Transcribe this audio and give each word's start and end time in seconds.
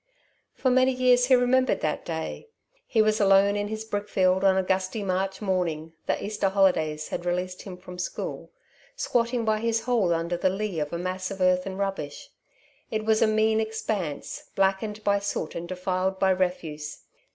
For 0.55 0.71
many 0.71 0.91
years 0.93 1.25
he 1.27 1.35
remembered 1.35 1.81
that 1.81 2.03
day. 2.03 2.47
He 2.87 3.03
was 3.03 3.19
alone 3.21 3.55
in 3.55 3.67
his 3.67 3.85
brickfield 3.85 4.43
on 4.43 4.57
a 4.57 4.63
gusty 4.63 5.03
March 5.03 5.43
morning 5.43 5.93
the 6.07 6.23
Easter 6.25 6.49
holidays 6.49 7.09
had 7.09 7.23
released 7.23 7.61
him 7.61 7.77
from 7.77 7.99
school 7.99 8.51
squatting 8.95 9.45
by 9.45 9.59
his 9.59 9.81
hole 9.81 10.11
under 10.11 10.37
the 10.37 10.49
lee 10.49 10.79
of 10.79 10.91
a 10.91 10.97
mass 10.97 11.29
of 11.29 11.39
earth 11.39 11.67
and 11.67 11.77
rubbish. 11.77 12.31
It 12.89 13.05
was 13.05 13.21
a 13.21 13.27
mean 13.27 13.59
expanse, 13.59 14.45
blackened 14.55 15.03
by 15.03 15.19
soot 15.19 15.53
and 15.53 15.67
defiled 15.69 16.17
by 16.17 16.31
refuse. 16.31 17.03